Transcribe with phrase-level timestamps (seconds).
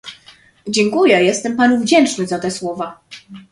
[0.67, 2.99] Dziękuję, jestem panu wdzięczny za te słowa